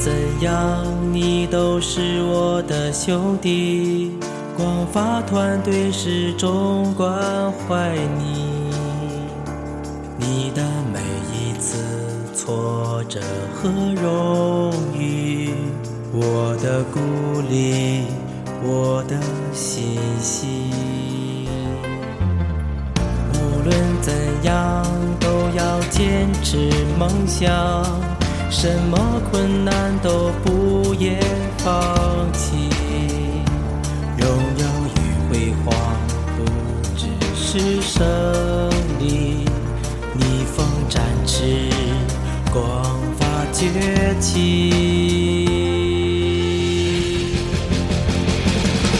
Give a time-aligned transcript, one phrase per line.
[0.00, 0.10] 怎
[0.40, 4.12] 样，你都是我的兄弟。
[4.56, 7.12] 光发团队始终关
[7.52, 8.70] 怀你，
[10.16, 11.00] 你的每
[11.34, 11.76] 一次
[12.34, 13.20] 挫折
[13.54, 13.68] 和
[14.00, 15.52] 荣誉，
[16.14, 16.98] 我的鼓
[17.50, 18.04] 励，
[18.62, 19.20] 我的
[19.52, 20.46] 信息。
[23.34, 24.82] 无论怎样，
[25.20, 26.56] 都要坚持
[26.98, 27.84] 梦想，
[28.52, 31.18] 什么困难都不言
[31.58, 31.72] 放
[32.32, 32.68] 弃。
[34.18, 34.28] 荣
[34.58, 34.98] 耀与
[35.30, 35.72] 辉煌
[36.36, 36.44] 不
[36.96, 38.04] 只是胜
[38.98, 39.46] 利，
[40.14, 41.70] 逆风展翅，
[42.52, 42.60] 光
[43.18, 45.46] 发崛起。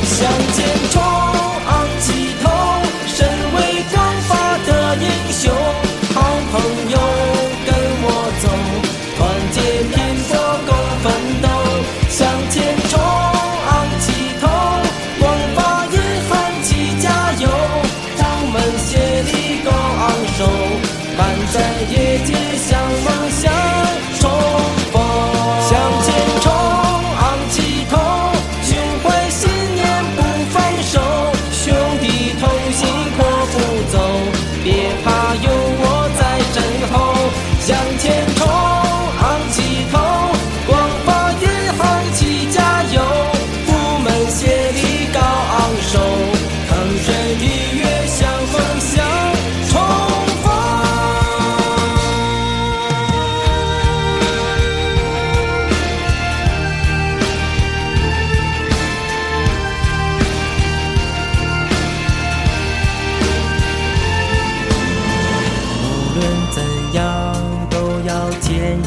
[0.05, 0.59] 向前
[0.91, 1.03] 冲，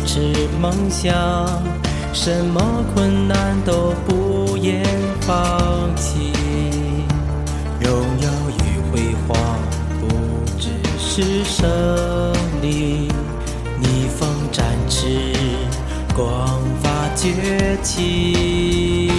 [0.06, 1.14] 持梦想，
[2.14, 4.84] 什么困难都不言
[5.22, 6.32] 放弃。
[7.80, 7.92] 荣
[8.22, 9.38] 耀与辉煌
[10.00, 10.08] 不
[10.60, 10.70] 只
[11.00, 11.66] 是胜
[12.62, 13.08] 利，
[13.80, 15.34] 逆风展翅，
[16.16, 19.10] 光发崛起。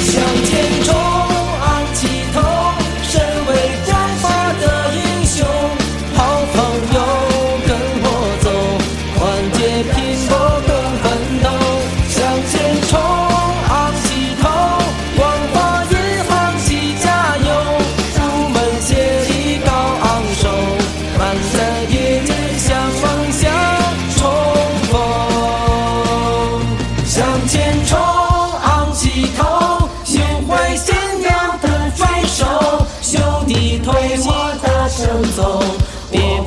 [0.00, 0.94] 向前冲，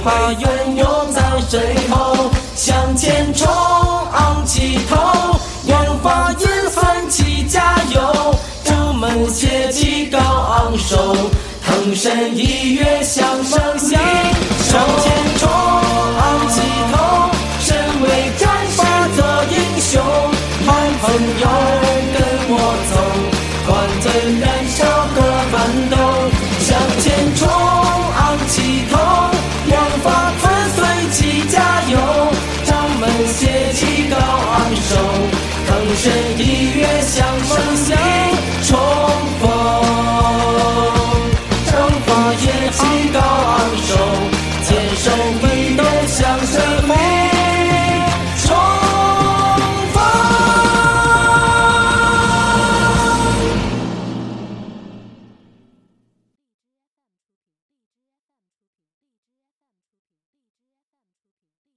[0.09, 2.31] 别怕拥有在身后。
[2.55, 11.15] 向前冲，昂起头，光发银行齐加油，部门协力高昂首，
[11.65, 13.43] 腾身一跃向梦
[13.77, 13.99] 想。
[14.67, 16.61] 向前冲，昂起
[16.91, 17.29] 头，
[17.61, 18.81] 身为战士
[19.15, 20.03] 的英雄，
[20.65, 20.67] 好
[21.01, 21.05] 朋
[21.39, 21.47] 友
[22.13, 22.17] 跟
[22.49, 22.53] 我
[22.89, 22.93] 走，
[23.65, 23.67] 团
[24.01, 24.05] 结
[24.41, 24.77] 燃烧
[25.15, 25.17] 各
[25.51, 25.55] 奋
[25.89, 25.93] 斗。
[26.59, 26.67] 向
[27.01, 28.83] 前冲，昂起